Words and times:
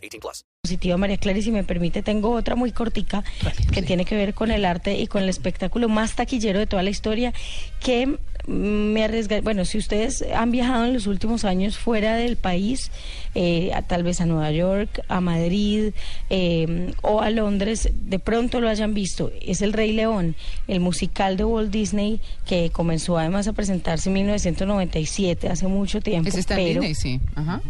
18 0.00 0.20
plus. 0.20 0.44
Positiva 0.62 0.96
María 0.96 1.16
Clara, 1.16 1.38
y 1.38 1.42
si 1.42 1.50
me 1.50 1.64
permite, 1.64 2.02
tengo 2.02 2.30
otra 2.32 2.54
muy 2.54 2.70
cortica 2.72 3.24
que 3.72 3.82
tiene 3.82 4.04
que 4.04 4.14
ver 4.16 4.34
con 4.34 4.50
el 4.50 4.64
arte 4.64 4.98
y 4.98 5.06
con 5.06 5.22
el 5.22 5.28
espectáculo 5.28 5.88
más 5.88 6.14
taquillero 6.14 6.58
de 6.58 6.66
toda 6.66 6.82
la 6.82 6.90
historia 6.90 7.32
que 7.82 8.18
me 8.46 9.04
arriesga, 9.04 9.40
bueno, 9.42 9.64
si 9.64 9.78
ustedes 9.78 10.24
han 10.34 10.50
viajado 10.50 10.86
en 10.86 10.94
los 10.94 11.06
últimos 11.06 11.44
años 11.44 11.76
fuera 11.78 12.16
del 12.16 12.36
país, 12.36 12.90
eh, 13.34 13.70
a- 13.74 13.82
tal 13.82 14.02
vez 14.02 14.20
a 14.20 14.26
Nueva 14.26 14.50
York, 14.50 15.02
a 15.08 15.20
Madrid 15.20 15.92
eh, 16.30 16.92
o 17.02 17.20
a 17.20 17.30
Londres, 17.30 17.90
de 17.92 18.18
pronto 18.18 18.60
lo 18.60 18.68
hayan 18.68 18.94
visto. 18.94 19.30
Es 19.42 19.60
El 19.62 19.72
Rey 19.72 19.92
León, 19.92 20.36
el 20.68 20.80
musical 20.80 21.36
de 21.36 21.44
Walt 21.44 21.70
Disney 21.70 22.20
que 22.46 22.70
comenzó 22.70 23.18
además 23.18 23.46
a 23.46 23.52
presentarse 23.52 24.08
en 24.08 24.14
1997, 24.14 25.48
hace 25.48 25.66
mucho 25.68 26.00
tiempo. 26.00 26.28
Ese 26.28 26.40
está 26.40 26.58
en 26.58 26.66
pero 26.66 26.80
Disney, 26.82 26.94
sí. 27.18 27.20
Ajá. 27.34 27.60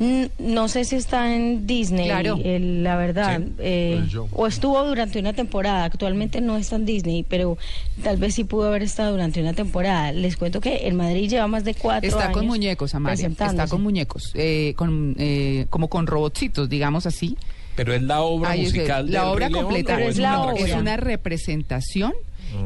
N- 0.00 0.30
no 0.38 0.68
sé 0.68 0.84
si 0.84 0.96
está 0.96 1.34
en 1.34 1.66
Disney, 1.66 2.06
Claro. 2.06 2.38
eh, 2.42 2.58
la 2.60 2.96
verdad, 2.96 3.40
eh, 3.58 4.02
o 4.32 4.46
estuvo 4.46 4.84
durante 4.84 5.18
una 5.18 5.32
temporada. 5.32 5.84
Actualmente 5.84 6.40
no 6.40 6.56
está 6.56 6.76
en 6.76 6.84
Disney, 6.86 7.24
pero 7.28 7.56
tal 8.02 8.16
vez 8.16 8.34
sí 8.34 8.44
pudo 8.44 8.68
haber 8.68 8.82
estado 8.82 9.12
durante 9.12 9.40
una 9.40 9.52
temporada. 9.54 10.12
Les 10.12 10.36
cuento 10.36 10.60
que 10.60 10.86
en 10.88 10.96
Madrid 10.96 11.28
lleva 11.28 11.46
más 11.46 11.64
de 11.64 11.74
cuatro 11.74 12.08
Está 12.08 12.24
años 12.24 12.38
con 12.38 12.46
muñecos, 12.46 12.94
Amalia. 12.94 13.26
Está 13.28 13.66
con 13.68 13.82
muñecos. 13.82 14.32
eh, 14.34 14.74
con, 14.76 15.14
eh, 15.18 15.66
como 15.70 15.88
con 15.88 16.06
robotcitos, 16.06 16.68
digamos 16.68 17.06
así. 17.06 17.36
Pero 17.76 17.92
es 17.94 18.02
la 18.02 18.22
obra 18.22 18.54
es, 18.54 18.62
musical 18.72 19.10
la 19.10 19.30
obra 19.30 19.48
Rey 19.48 19.54
completa 19.54 19.94
¿o 19.94 19.96
Pero 19.96 20.08
es 20.08 20.14
es, 20.16 20.22
la 20.22 20.40
una, 20.40 20.52
obra. 20.52 20.64
es 20.64 20.74
una 20.74 20.96
representación 20.96 22.12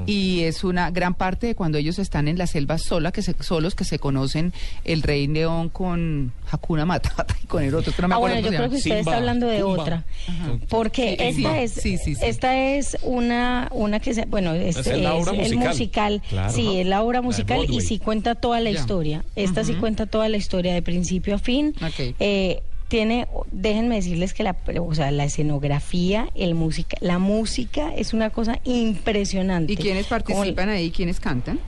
y 0.07 0.41
es 0.43 0.65
una 0.65 0.91
gran 0.91 1.15
parte 1.15 1.47
de 1.47 1.55
cuando 1.55 1.79
ellos 1.79 1.99
están 1.99 2.29
en 2.29 2.37
la 2.37 2.47
selva 2.47 2.77
sola 2.77 3.11
que 3.11 3.23
se, 3.23 3.35
solos 3.43 3.75
que 3.75 3.85
se 3.85 3.99
conocen 3.99 4.53
el 4.85 5.01
rey 5.03 5.27
león 5.29 5.71
con 5.71 6.31
Hakuna 6.51 6.85
Matata 6.85 7.35
y 7.43 7.47
con 7.47 7.63
el 7.63 7.75
otro 7.75 7.95
que 7.95 8.03
no 8.03 8.09
me 8.09 8.15
Ah, 8.15 8.19
acuerdo 8.19 8.35
bueno, 8.37 8.51
yo 8.51 8.57
creo 8.59 8.69
que 8.69 8.77
usted 8.77 8.83
Simba, 8.91 8.99
está 9.01 9.17
hablando 9.17 9.47
de 9.47 9.61
Pumba. 9.61 9.83
otra. 9.83 10.05
Porque 10.69 11.17
Sí, 11.19 11.33
sí, 11.35 11.41
esta 11.47 11.61
es 11.63 11.73
sí, 11.73 11.97
sí, 11.97 12.15
sí. 12.17 12.21
esta 12.23 12.59
es 12.59 12.99
una 13.03 13.69
una 13.73 13.99
que 13.99 14.13
se, 14.13 14.27
bueno, 14.27 14.53
este 14.53 14.81
Es 14.95 14.99
la 15.01 15.15
obra 15.15 15.33
el 15.33 15.57
musical. 15.57 16.23
Claro. 16.29 16.53
Sí, 16.53 16.81
es 16.81 16.87
la 16.87 17.03
obra 17.03 17.19
La 17.21 17.23
musical 17.23 17.65
y 17.71 17.81
sí 17.81 17.99
cuenta 17.99 18.35
toda 18.35 18.61
la 18.61 18.69
historia. 18.71 19.25
Esta 19.37 19.65
sí 19.65 19.73
cuenta 19.75 20.05
toda 20.05 20.29
la 20.29 20.37
historia 20.37 20.75
de 20.75 20.83
principio 20.83 21.35
a 21.37 21.39
fin. 21.39 21.75
Ok. 21.83 22.15
Eh, 22.21 22.63
tiene, 22.89 23.29
déjenme 23.53 23.97
decirles 23.97 24.35
que 24.35 24.43
la, 24.43 24.57
o 24.81 24.95
sea, 24.95 25.11
la 25.11 25.25
escenografía, 25.25 26.29
el 26.35 26.55
música, 26.55 26.97
la 27.01 27.19
música 27.19 27.95
es 27.95 28.15
una 28.15 28.31
cosa 28.31 28.59
impresionante. 28.65 29.73
¿Y 29.75 29.77
quiénes 29.77 30.07
Como- 30.07 30.23
participan 30.25 30.69
ahí? 30.71 30.91
¿Quiénes 30.91 31.21
cantan? 31.21 31.61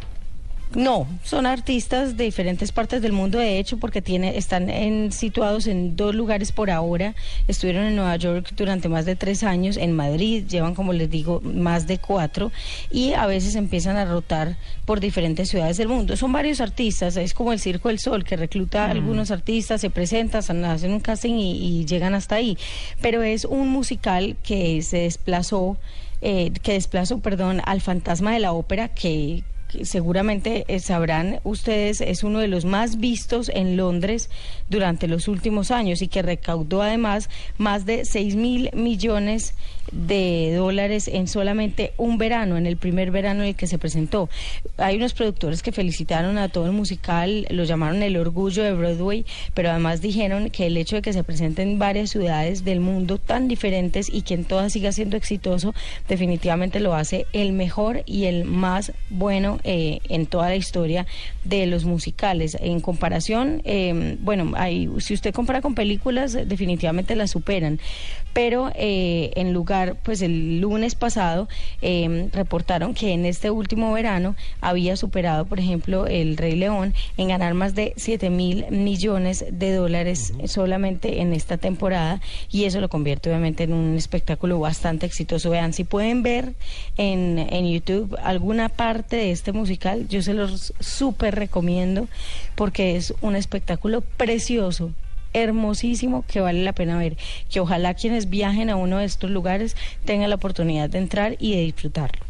No, 0.75 1.09
son 1.25 1.47
artistas 1.47 2.17
de 2.17 2.25
diferentes 2.25 2.71
partes 2.71 3.03
del 3.03 3.11
mundo, 3.13 3.39
de 3.39 3.59
hecho, 3.59 3.79
porque 3.79 4.01
tiene, 4.03 4.39
están 4.39 4.71
en- 4.71 5.11
situados 5.11 5.67
en 5.67 5.97
dos 5.97 6.15
lugares 6.15 6.53
por 6.53 6.71
ahora. 6.71 7.15
Estuvieron 7.49 7.85
en 7.87 7.97
Nueva 7.97 8.15
York 8.17 8.53
durante 8.57 8.89
más 8.89 9.05
de 9.05 9.17
tres 9.17 9.43
años, 9.43 9.77
en 9.77 9.93
Madrid 9.93 10.45
llevan, 10.49 10.77
como 10.77 10.93
les 10.93 11.11
digo, 11.11 11.41
más 11.43 11.89
de 11.89 11.99
cuatro, 11.99 12.53
y 12.91 13.15
a 13.15 13.27
veces 13.27 13.57
empiezan 13.57 13.97
a 13.97 14.05
rotar 14.05 14.57
por 14.85 15.01
diferentes 15.01 15.49
ciudades 15.49 15.77
del 15.77 15.89
mundo. 15.89 16.17
Son 16.17 16.33
varios 16.33 16.61
artistas, 16.61 17.17
es 17.17 17.35
como 17.35 17.53
el 17.53 17.59
Circo 17.59 17.89
del 17.89 17.99
Sol, 17.99 18.23
que 18.23 18.37
recluta 18.37 18.87
a 18.87 18.91
algunos 18.91 19.31
artistas, 19.33 19.81
se 19.81 19.91
presentan, 19.91 20.65
hacen 20.65 20.93
un 20.93 21.01
casting 21.01 21.35
y, 21.35 21.81
y 21.81 21.85
llegan 21.85 22.15
hasta 22.15 22.37
ahí. 22.37 22.57
Pero 23.01 23.23
es 23.25 23.45
un 23.45 23.69
musical 23.69 24.37
que 24.45 24.83
se 24.83 24.99
desplazó, 24.99 25.79
eh, 26.23 26.53
que 26.63 26.75
desplazó, 26.75 27.19
perdón, 27.19 27.61
al 27.65 27.81
fantasma 27.81 28.33
de 28.33 28.39
la 28.39 28.53
ópera 28.53 28.87
que 28.89 29.43
seguramente 29.83 30.65
eh, 30.69 30.81
sabrán 30.81 31.41
ustedes, 31.45 32.01
es 32.01 32.25
uno 32.25 32.39
de 32.39 32.49
los 32.49 32.65
más 32.65 32.99
vistos 32.99 33.51
en 33.55 33.77
Londres 33.77 34.31
durante 34.69 35.09
los 35.09 35.29
últimos 35.29 35.71
años 35.71 36.03
y 36.03 36.09
que 36.09 36.23
recaudó 36.23 36.83
además 36.83 37.29
más 37.59 37.87
de 37.87 38.05
6 38.05 38.37
mil 38.37 38.71
millones 38.73 39.55
de 39.93 40.55
dólares 40.55 41.09
en 41.09 41.27
solamente 41.27 41.93
un 41.97 42.19
verano, 42.19 42.57
en 42.57 42.67
el 42.67 42.77
primer 42.77 43.11
verano 43.11 43.43
en 43.43 43.49
el 43.49 43.55
que 43.57 43.67
se 43.67 43.79
presentó. 43.79 44.29
Hay 44.77 44.97
unos 44.97 45.15
productores 45.15 45.63
que 45.63 45.73
felicitaron 45.73 46.39
a 46.39 46.49
todo 46.49 46.67
el 46.67 46.73
musical, 46.73 47.47
lo 47.51 47.65
llamaron 47.65 48.03
el 48.03 48.17
orgullo 48.17 48.63
de 48.63 48.73
Broadway, 48.73 49.25
pero 49.55 49.71
además 49.71 50.01
dijeron 50.01 50.51
que 50.51 50.67
el 50.67 50.77
hecho 50.77 50.97
de 50.97 51.03
que 51.03 51.13
se 51.13 51.25
presente 51.25 51.63
en 51.63 51.79
varias 51.79 52.11
ciudades 52.11 52.65
del 52.65 52.81
mundo 52.81 53.19
tan 53.19 53.49
diferentes 53.49 54.09
y 54.13 54.23
que 54.23 54.35
en 54.35 54.45
todas 54.45 54.73
siga 54.73 54.93
siendo 54.93 55.17
exitoso, 55.17 55.75
definitivamente 56.09 56.81
lo 56.81 56.95
hace 56.95 57.27
el 57.33 57.53
mejor 57.53 58.03
y 58.07 58.25
el 58.25 58.45
más 58.45 58.93
bueno 59.09 59.59
eh, 59.65 60.01
en 60.09 60.27
toda 60.27 60.49
la 60.49 60.57
historia 60.57 61.07
de 61.45 61.67
los 61.67 61.85
musicales. 61.85 62.57
En 62.61 62.81
comparación, 62.81 63.63
eh, 63.65 64.17
bueno, 64.21 64.53
hay, 64.57 64.89
si 64.99 65.15
usted 65.15 65.35
compara 65.35 65.61
con 65.61 65.75
películas, 65.75 66.35
eh, 66.35 66.45
definitivamente 66.45 67.17
las 67.17 67.31
superan. 67.31 67.81
Pero 68.33 68.71
eh, 68.77 69.33
en 69.35 69.53
lugar, 69.53 69.97
pues 70.03 70.23
el 70.23 70.61
lunes 70.61 70.95
pasado 70.95 71.49
eh, 71.83 72.29
reportaron 72.33 72.95
que 72.95 73.13
en 73.13 73.27
este 73.27 73.51
último 73.51 73.93
verano 73.93 74.37
había 74.61 74.97
superado, 74.97 75.47
por 75.47 75.59
ejemplo, 75.59 76.07
el 76.07 76.37
Rey 76.37 76.55
León 76.55 76.95
en 77.17 77.29
ganar 77.29 77.55
más 77.55 77.75
de 77.75 77.93
7 77.97 78.31
mil 78.31 78.67
millones 78.71 79.45
de 79.51 79.75
dólares 79.75 80.33
solamente 80.47 81.21
en 81.21 81.33
esta 81.33 81.59
temporada 81.59 82.21
y 82.51 82.65
eso 82.65 82.81
lo 82.81 82.89
convierte 82.89 83.31
obviamente 83.31 83.65
en 83.65 83.73
un 83.73 83.97
espectáculo 83.97 84.61
bastante 84.61 85.07
exitoso. 85.07 85.51
Vean, 85.51 85.73
si 85.73 85.83
pueden 85.83 86.23
ver 86.23 86.55
en, 86.97 87.39
en 87.39 87.67
YouTube 87.67 88.17
alguna 88.23 88.69
parte 88.69 89.17
de 89.17 89.33
musical, 89.53 90.09
yo 90.09 90.23
se 90.23 90.35
los 90.35 90.73
súper 90.81 91.35
recomiendo 91.35 92.09
porque 92.55 92.97
es 92.97 93.15
un 93.21 93.37
espectáculo 93.37 94.01
precioso 94.01 94.93
hermosísimo 95.33 96.25
que 96.27 96.41
vale 96.41 96.65
la 96.65 96.73
pena 96.73 96.99
ver, 96.99 97.17
que 97.49 97.61
ojalá 97.61 97.95
quienes 97.95 98.31
viajen 98.31 98.71
a 98.71 98.77
uno 98.77 98.99
de 98.99 99.05
estos 99.05 99.31
lugares 99.31 99.77
tengan 100.05 100.31
la 100.31 100.37
oportunidad 100.37 100.91
de 100.91 100.99
entrar 100.99 101.37
y 101.39 101.55
de 101.55 101.63
disfrutarlo. 101.63 102.30